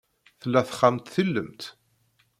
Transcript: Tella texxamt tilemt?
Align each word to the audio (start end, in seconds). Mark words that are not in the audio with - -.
Tella 0.39 0.61
texxamt 0.67 1.11
tilemt? 1.13 1.61